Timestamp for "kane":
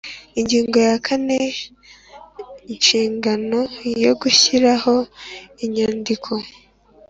1.05-1.39